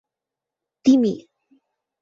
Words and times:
timi 0.83 1.13